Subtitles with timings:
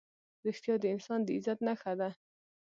[0.47, 2.09] رښتیا د انسان د عزت نښه ده.